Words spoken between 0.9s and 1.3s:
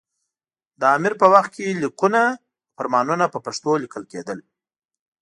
امیر په